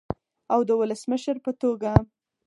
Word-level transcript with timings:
او 0.53 0.59
د 0.67 0.69
ولسمشر 0.81 1.35
په 1.45 1.51
توګه 1.61 1.91